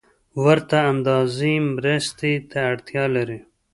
ورته 0.43 0.77
اندازې 0.91 1.53
مرستې 1.77 2.33
ته 2.49 2.57
اړتیا 2.71 3.03
لري 3.15 3.39